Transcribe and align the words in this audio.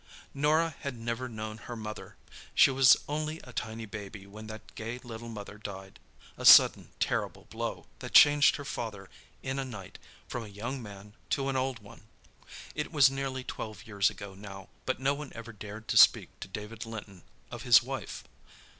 Norah 0.33 0.73
had 0.79 0.95
never 0.97 1.29
known 1.29 1.59
her 1.59 1.75
mother. 1.75 2.15
She 2.55 2.71
was 2.71 2.97
only 3.07 3.39
a 3.43 3.53
tiny 3.53 3.85
baby 3.85 4.25
when 4.25 4.47
that 4.47 4.73
gay 4.73 4.97
little 4.97 5.29
mother 5.29 5.59
died—a 5.59 6.43
sudden, 6.43 6.89
terrible 6.99 7.45
blow, 7.51 7.85
that 7.99 8.15
changed 8.15 8.55
her 8.55 8.65
father 8.65 9.11
in 9.43 9.59
a 9.59 9.63
night 9.63 9.99
from 10.27 10.43
a 10.43 10.47
young 10.49 10.81
man 10.81 11.13
to 11.29 11.49
an 11.49 11.55
old 11.55 11.77
one. 11.83 12.07
It 12.73 12.91
was 12.91 13.11
nearly 13.11 13.43
twelve 13.43 13.83
years 13.85 14.09
ago, 14.09 14.33
now, 14.33 14.69
but 14.87 14.99
no 14.99 15.13
one 15.13 15.31
ever 15.35 15.53
dared 15.53 15.87
to 15.89 15.97
speak 15.97 16.29
to 16.39 16.47
David 16.47 16.83
Linton 16.87 17.21
of 17.51 17.61
his 17.61 17.83
wife. 17.83 18.23